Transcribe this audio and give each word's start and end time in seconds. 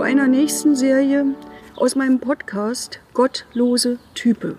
einer 0.00 0.28
nächsten 0.28 0.76
Serie 0.76 1.26
aus 1.76 1.96
meinem 1.96 2.20
Podcast 2.20 3.00
Gottlose 3.14 3.98
Type. 4.14 4.56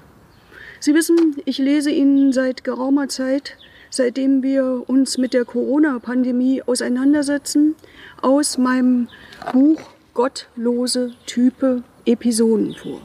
Sie 0.80 0.94
wissen, 0.94 1.36
ich 1.46 1.58
lese 1.58 1.92
Ihnen 1.92 2.32
seit 2.34 2.64
geraumer 2.64 3.10
Zeit, 3.10 3.57
seitdem 3.89 4.44
wir 4.44 4.84
uns 4.88 5.18
mit 5.18 5.34
der 5.34 5.46
Corona-Pandemie 5.46 6.64
auseinandersetzen, 6.64 7.75
aus 8.21 8.57
meinem 8.57 9.07
Buch 9.52 9.82
Gottlose 10.14 11.14
Type 11.25 11.84
Episoden 12.06 12.76
vor. 12.76 13.02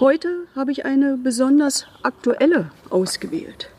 Heute 0.00 0.46
habe 0.56 0.72
ich 0.72 0.84
eine 0.84 1.16
besonders 1.16 1.86
aktuelle 2.02 2.70
ausgewählt. 2.90 3.70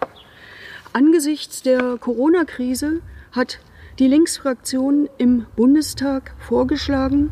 Angesichts 0.93 1.61
der 1.61 1.97
Corona-Krise 1.99 3.01
hat 3.31 3.59
die 3.99 4.07
Linksfraktion 4.07 5.09
im 5.17 5.45
Bundestag 5.55 6.33
vorgeschlagen, 6.39 7.31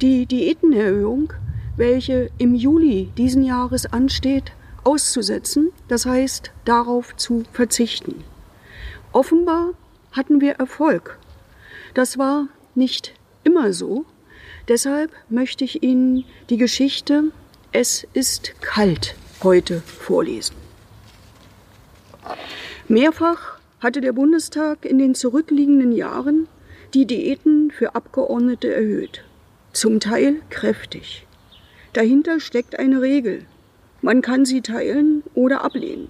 die 0.00 0.26
Diätenerhöhung, 0.26 1.32
welche 1.76 2.30
im 2.38 2.54
Juli 2.54 3.10
diesen 3.16 3.42
Jahres 3.42 3.86
ansteht, 3.86 4.52
auszusetzen, 4.84 5.70
das 5.88 6.06
heißt 6.06 6.50
darauf 6.64 7.14
zu 7.16 7.44
verzichten. 7.52 8.24
Offenbar 9.12 9.70
hatten 10.12 10.40
wir 10.40 10.52
Erfolg. 10.52 11.18
Das 11.94 12.16
war 12.16 12.48
nicht 12.74 13.14
immer 13.44 13.72
so. 13.72 14.04
Deshalb 14.68 15.10
möchte 15.28 15.64
ich 15.64 15.82
Ihnen 15.82 16.24
die 16.50 16.56
Geschichte 16.56 17.24
Es 17.72 18.06
ist 18.14 18.60
kalt 18.62 19.14
heute 19.42 19.80
vorlesen. 19.82 20.56
Mehrfach 22.88 23.57
hatte 23.80 24.00
der 24.00 24.12
Bundestag 24.12 24.84
in 24.84 24.98
den 24.98 25.14
zurückliegenden 25.14 25.92
Jahren 25.92 26.48
die 26.94 27.06
Diäten 27.06 27.70
für 27.70 27.94
Abgeordnete 27.94 28.72
erhöht, 28.74 29.24
zum 29.72 30.00
Teil 30.00 30.36
kräftig. 30.50 31.26
Dahinter 31.92 32.40
steckt 32.40 32.78
eine 32.78 33.00
Regel. 33.00 33.44
Man 34.02 34.22
kann 34.22 34.44
sie 34.44 34.60
teilen 34.60 35.22
oder 35.34 35.64
ablehnen. 35.64 36.08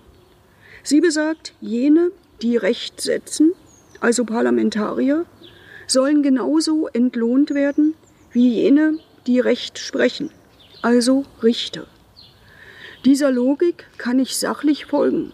Sie 0.83 1.01
besagt, 1.01 1.55
jene, 1.61 2.13
die 2.43 2.57
Recht 2.57 3.01
setzen, 3.01 3.53
also 4.01 4.25
Parlamentarier, 4.25 5.27
sollen 5.87 6.23
genauso 6.23 6.87
entlohnt 6.89 7.55
werden 7.55 7.95
wie 8.33 8.49
jene, 8.49 8.99
die 9.27 9.41
Recht 9.41 9.79
sprechen, 9.79 10.31
also 10.83 11.25
Richter. 11.43 11.87
Dieser 13.05 13.31
Logik 13.31 13.87
kann 13.97 14.19
ich 14.19 14.37
sachlich 14.37 14.87
folgen. 14.87 15.33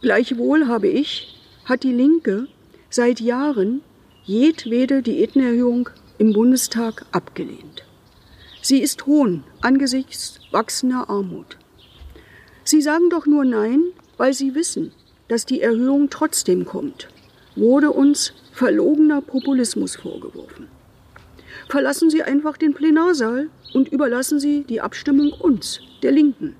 Gleichwohl 0.00 0.66
habe 0.66 0.88
ich, 0.88 1.39
hat 1.70 1.84
die 1.84 1.92
Linke 1.92 2.48
seit 2.90 3.20
Jahren 3.20 3.80
jedwede 4.24 5.02
Diätenerhöhung 5.02 5.88
im 6.18 6.32
Bundestag 6.32 7.06
abgelehnt. 7.12 7.84
Sie 8.60 8.82
ist 8.82 9.06
Hohn 9.06 9.44
angesichts 9.60 10.40
wachsender 10.50 11.08
Armut. 11.08 11.58
Sie 12.64 12.82
sagen 12.82 13.08
doch 13.08 13.24
nur 13.24 13.44
Nein, 13.44 13.84
weil 14.16 14.34
Sie 14.34 14.56
wissen, 14.56 14.90
dass 15.28 15.46
die 15.46 15.60
Erhöhung 15.60 16.10
trotzdem 16.10 16.64
kommt, 16.64 17.06
wurde 17.54 17.92
uns 17.92 18.32
verlogener 18.52 19.20
Populismus 19.20 19.94
vorgeworfen. 19.94 20.66
Verlassen 21.68 22.10
Sie 22.10 22.24
einfach 22.24 22.56
den 22.56 22.74
Plenarsaal 22.74 23.48
und 23.74 23.92
überlassen 23.92 24.40
Sie 24.40 24.64
die 24.64 24.80
Abstimmung 24.80 25.30
uns, 25.30 25.78
der 26.02 26.10
Linken, 26.10 26.56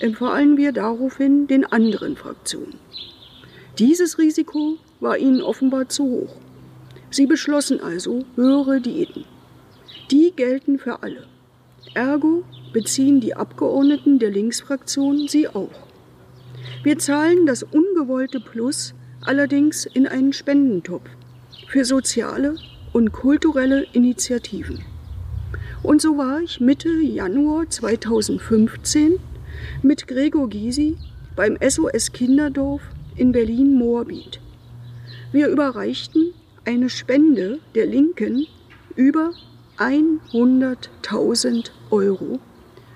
empfahlen 0.00 0.56
wir 0.56 0.72
daraufhin 0.72 1.48
den 1.48 1.66
anderen 1.66 2.16
Fraktionen. 2.16 2.78
Dieses 3.78 4.18
Risiko 4.18 4.78
war 5.00 5.18
ihnen 5.18 5.42
offenbar 5.42 5.88
zu 5.88 6.04
hoch. 6.04 6.36
Sie 7.10 7.26
beschlossen 7.26 7.80
also 7.80 8.24
höhere 8.36 8.80
Diäten. 8.80 9.24
Die 10.12 10.32
gelten 10.36 10.78
für 10.78 11.02
alle. 11.02 11.26
Ergo 11.92 12.44
beziehen 12.72 13.20
die 13.20 13.34
Abgeordneten 13.34 14.20
der 14.20 14.30
Linksfraktion 14.30 15.26
sie 15.26 15.48
auch. 15.48 15.88
Wir 16.84 16.98
zahlen 16.98 17.46
das 17.46 17.64
ungewollte 17.64 18.38
Plus 18.38 18.94
allerdings 19.22 19.86
in 19.86 20.06
einen 20.06 20.32
Spendentopf 20.32 21.08
für 21.66 21.84
soziale 21.84 22.54
und 22.92 23.12
kulturelle 23.12 23.86
Initiativen. 23.92 24.84
Und 25.82 26.00
so 26.00 26.16
war 26.16 26.40
ich 26.40 26.60
Mitte 26.60 26.90
Januar 27.00 27.68
2015 27.68 29.18
mit 29.82 30.06
Gregor 30.06 30.48
Gysi 30.48 30.96
beim 31.34 31.58
SOS 31.60 32.12
Kinderdorf 32.12 32.82
in 33.16 33.32
Berlin-Moabit. 33.32 34.40
Wir 35.32 35.48
überreichten 35.48 36.32
eine 36.64 36.88
Spende 36.88 37.58
der 37.74 37.86
Linken 37.86 38.46
über 38.96 39.32
100.000 39.78 41.70
Euro 41.90 42.38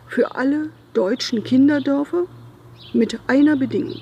für 0.06 0.36
alle 0.36 0.70
deutschen 0.94 1.42
Kinderdörfer 1.44 2.26
mit 2.92 3.18
einer 3.26 3.56
Bedingung. 3.56 4.00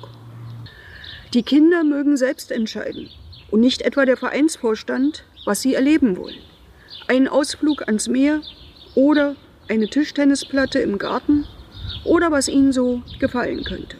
Die 1.33 1.43
Kinder 1.43 1.83
mögen 1.83 2.15
selbst 2.15 2.51
entscheiden 2.51 3.09
und 3.51 3.59
nicht 3.59 3.81
etwa 3.81 4.05
der 4.05 4.17
Vereinsvorstand, 4.17 5.23
was 5.45 5.61
sie 5.61 5.73
erleben 5.73 6.17
wollen. 6.17 6.39
Ein 7.07 7.27
Ausflug 7.27 7.81
ans 7.87 8.07
Meer 8.07 8.41
oder 8.95 9.35
eine 9.67 9.89
Tischtennisplatte 9.89 10.79
im 10.79 10.97
Garten 10.97 11.45
oder 12.05 12.31
was 12.31 12.47
ihnen 12.47 12.71
so 12.71 13.01
gefallen 13.19 13.63
könnte. 13.63 13.97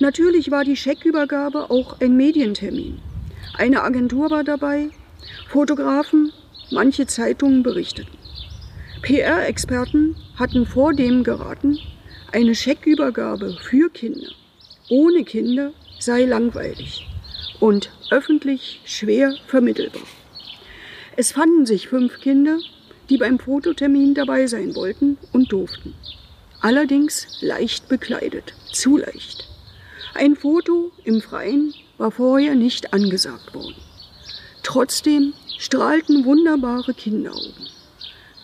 Natürlich 0.00 0.50
war 0.50 0.64
die 0.64 0.76
Scheckübergabe 0.76 1.70
auch 1.70 2.00
ein 2.00 2.16
Medientermin. 2.16 3.00
Eine 3.54 3.82
Agentur 3.82 4.30
war 4.30 4.44
dabei, 4.44 4.90
Fotografen, 5.48 6.32
manche 6.70 7.06
Zeitungen 7.06 7.62
berichteten. 7.62 8.16
PR-Experten 9.02 10.16
hatten 10.36 10.66
vor 10.66 10.92
dem 10.92 11.24
geraten, 11.24 11.78
eine 12.32 12.54
Scheckübergabe 12.54 13.56
für 13.60 13.90
Kinder 13.90 14.28
ohne 14.90 15.24
Kinder 15.24 15.72
sei 15.98 16.24
langweilig 16.24 17.06
und 17.60 17.90
öffentlich 18.10 18.80
schwer 18.84 19.34
vermittelbar. 19.46 20.02
Es 21.16 21.32
fanden 21.32 21.66
sich 21.66 21.88
fünf 21.88 22.20
Kinder, 22.20 22.58
die 23.10 23.18
beim 23.18 23.38
Fototermin 23.38 24.14
dabei 24.14 24.46
sein 24.46 24.74
wollten 24.74 25.18
und 25.32 25.52
durften. 25.52 25.94
Allerdings 26.60 27.38
leicht 27.40 27.88
bekleidet, 27.88 28.54
zu 28.72 28.96
leicht. 28.96 29.48
Ein 30.14 30.36
Foto 30.36 30.92
im 31.04 31.20
Freien 31.20 31.74
war 31.96 32.10
vorher 32.10 32.54
nicht 32.54 32.92
angesagt 32.92 33.54
worden. 33.54 33.74
Trotzdem 34.62 35.34
strahlten 35.58 36.24
wunderbare 36.24 36.94
Kinderaugen. 36.94 37.68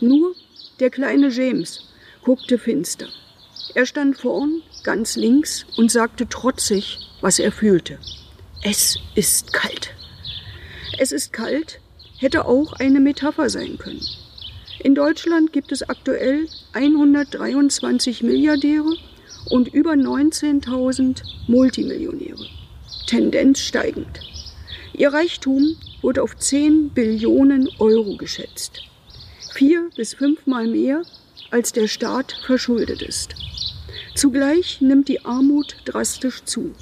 Nur 0.01 0.35
der 0.81 0.91
kleine 0.91 1.29
James 1.29 1.89
guckte 2.23 2.59
finster. 2.59 3.09
Er 3.75 3.87
stand 3.87 4.19
vorn, 4.19 4.63
ganz 4.83 5.17
links, 5.17 5.67
und 5.77 5.91
sagte 5.91 6.29
trotzig, 6.29 6.99
was 7.21 7.39
er 7.39 7.53
fühlte. 7.53 7.99
Es 8.63 8.99
ist 9.15 9.53
kalt. 9.53 9.95
Es 10.99 11.13
ist 11.13 11.33
kalt 11.33 11.81
hätte 12.19 12.47
auch 12.47 12.73
eine 12.75 13.01
Metapher 13.01 13.51
sein 13.51 13.79
können. 13.79 14.05
In 14.81 14.95
Deutschland 14.95 15.53
gibt 15.53 15.73
es 15.73 15.83
aktuell 15.83 16.49
123 16.73 18.23
Milliardäre 18.23 18.97
und 19.51 19.73
über 19.73 19.93
19.000 19.93 21.23
Multimillionäre. 21.47 22.47
Tendenz 23.07 23.61
steigend. 23.61 24.21
Ihr 24.93 25.13
Reichtum 25.13 25.77
wurde 26.03 26.23
auf 26.23 26.37
10 26.37 26.91
Billionen 26.91 27.69
Euro 27.79 28.17
geschätzt. 28.17 28.83
Vier 29.53 29.91
bis 29.97 30.15
fünfmal 30.15 30.67
mehr, 30.67 31.03
als 31.51 31.73
der 31.73 31.89
Staat 31.89 32.33
verschuldet 32.47 33.03
ist. 33.03 33.35
Zugleich 34.15 34.81
nimmt 34.81 35.09
die 35.09 35.25
Armut 35.25 35.77
drastisch 35.85 36.45
zu. 36.45 36.73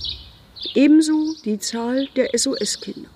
Ebenso 0.75 1.35
die 1.45 1.59
Zahl 1.59 2.09
der 2.17 2.31
SOS-Kinder. 2.37 3.09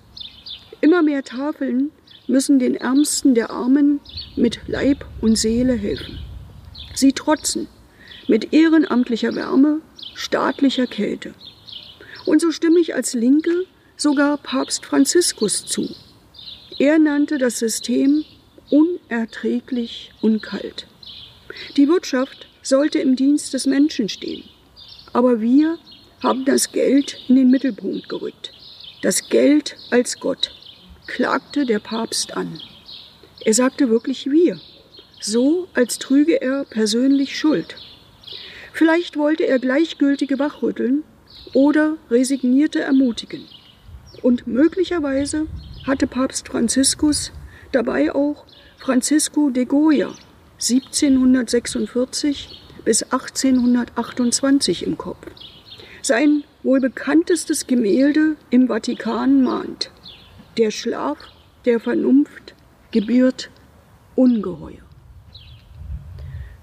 Immer 0.81 1.01
mehr 1.01 1.23
Tafeln 1.23 1.91
müssen 2.27 2.59
den 2.59 2.75
Ärmsten 2.75 3.35
der 3.35 3.49
Armen 3.49 3.99
mit 4.35 4.59
Leib 4.67 5.05
und 5.21 5.37
Seele 5.37 5.73
helfen. 5.73 6.19
Sie 6.93 7.13
trotzen 7.13 7.67
mit 8.27 8.53
ehrenamtlicher 8.53 9.35
Wärme, 9.35 9.81
staatlicher 10.13 10.87
Kälte. 10.87 11.33
Und 12.25 12.41
so 12.41 12.51
stimme 12.51 12.79
ich 12.79 12.93
als 12.93 13.13
Linke 13.13 13.65
sogar 13.95 14.37
Papst 14.37 14.85
Franziskus 14.85 15.65
zu. 15.65 15.89
Er 16.77 16.99
nannte 16.99 17.37
das 17.37 17.59
System 17.59 18.25
unerträglich 18.69 20.11
und 20.21 20.41
kalt. 20.43 20.87
Die 21.77 21.87
Wirtschaft 21.87 22.47
sollte 22.61 22.99
im 22.99 23.15
Dienst 23.15 23.53
des 23.53 23.65
Menschen 23.65 24.09
stehen. 24.09 24.43
Aber 25.13 25.41
wir 25.41 25.77
haben 26.21 26.45
das 26.45 26.71
Geld 26.71 27.17
in 27.27 27.35
den 27.35 27.49
Mittelpunkt 27.49 28.09
gerückt. 28.09 28.51
Das 29.01 29.29
Geld 29.29 29.77
als 29.89 30.19
Gott, 30.19 30.51
klagte 31.07 31.65
der 31.65 31.79
Papst 31.79 32.35
an. 32.35 32.59
Er 33.45 33.53
sagte 33.53 33.89
wirklich 33.89 34.29
wir, 34.29 34.59
so 35.21 35.67
als 35.73 35.97
trüge 35.97 36.41
er 36.41 36.65
persönlich 36.65 37.37
Schuld. 37.37 37.75
Vielleicht 38.77 39.17
wollte 39.17 39.47
er 39.47 39.57
Gleichgültige 39.57 40.37
wachrütteln 40.37 41.03
oder 41.55 41.97
Resignierte 42.11 42.79
ermutigen. 42.79 43.41
Und 44.21 44.45
möglicherweise 44.45 45.47
hatte 45.87 46.05
Papst 46.05 46.49
Franziskus 46.49 47.31
dabei 47.71 48.13
auch 48.13 48.45
Francisco 48.77 49.49
de 49.49 49.65
Goya 49.65 50.13
1746 50.61 52.61
bis 52.85 53.01
1828 53.01 54.85
im 54.85 54.95
Kopf. 54.95 55.25
Sein 56.03 56.43
wohl 56.61 56.79
bekanntestes 56.79 57.65
Gemälde 57.65 58.35
im 58.51 58.67
Vatikan 58.67 59.41
mahnt. 59.41 59.89
Der 60.59 60.69
Schlaf 60.69 61.17
der 61.65 61.79
Vernunft 61.79 62.53
gebiert 62.91 63.49
Ungeheuer. 64.13 64.86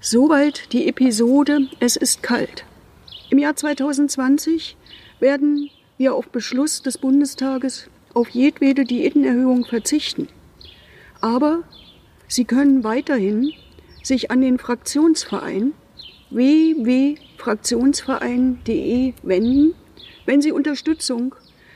Soweit 0.07 0.71
die 0.71 0.87
Episode 0.87 1.67
Es 1.79 1.95
ist 1.95 2.21
kalt. 2.21 2.63
Im 3.31 3.39
Jahr 3.39 3.55
2020 3.55 4.77
werden 5.19 5.71
wir 5.97 6.13
auf 6.13 6.29
Beschluss 6.29 6.83
des 6.83 6.99
Bundestages 6.99 7.89
auf 8.13 8.29
jedwede 8.29 8.83
Diätenerhöhung 8.83 9.65
verzichten. 9.65 10.27
Aber 11.21 11.63
Sie 12.27 12.45
können 12.45 12.83
weiterhin 12.83 13.51
sich 14.03 14.29
an 14.29 14.41
den 14.41 14.59
Fraktionsverein 14.59 15.73
www.fraktionsverein.de 16.29 19.13
wenden, 19.23 19.73
wenn 20.27 20.39
Sie 20.39 20.51
Unterstützung 20.51 21.33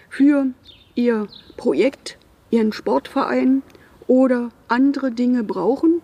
für 0.08 0.46
Ihr 0.94 1.26
Projekt, 1.58 2.20
Ihren 2.52 2.74
Sportverein 2.74 3.64
oder 4.06 4.50
andere 4.68 5.12
Dinge 5.12 5.44
brauchen. 5.44 5.99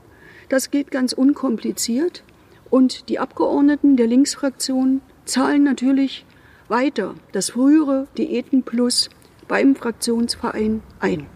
Das 0.50 0.72
geht 0.72 0.92
ganz 0.92 1.14
unkompliziert 1.14 2.24
und 2.70 3.10
die 3.10 3.20
Abgeordneten 3.20 3.98
der 3.98 4.08
Linksfraktion 4.08 5.02
zahlen 5.26 5.64
natürlich 5.64 6.26
weiter 6.68 7.16
das 7.32 7.52
frühere 7.52 8.08
Diätenplus 8.18 9.10
beim 9.48 9.76
Fraktionsverein 9.76 10.82
ein. 11.00 11.28